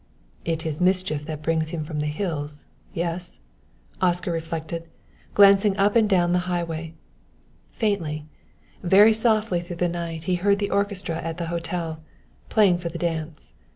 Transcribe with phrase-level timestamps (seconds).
[0.45, 3.39] "It is mischief that brings him from the hills yes?"
[4.01, 4.87] Oscar reflected,
[5.35, 6.95] glancing up and down the highway.
[7.73, 8.25] Faintly
[8.81, 12.01] very softly through the night he heard the orchestra at the hotel,
[12.49, 13.53] playing for the dance.